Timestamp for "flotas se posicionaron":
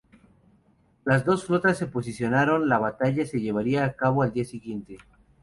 1.45-2.67